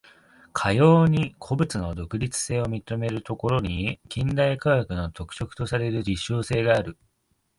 [0.51, 6.97] かように個物の独立性を認めるところに、近代科学の特色とされる実証性がある。